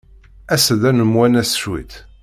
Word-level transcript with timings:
As-d 0.53 0.83
ad 0.89 0.95
nemwanas 0.97 1.51
cwiṭ. 1.61 1.93